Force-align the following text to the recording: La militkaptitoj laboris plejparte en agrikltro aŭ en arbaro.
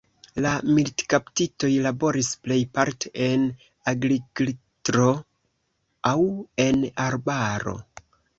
La 0.43 0.51
militkaptitoj 0.75 1.69
laboris 1.87 2.29
plejparte 2.45 3.11
en 3.25 3.43
agrikltro 3.93 5.11
aŭ 6.15 6.17
en 6.67 6.83
arbaro. 7.07 7.77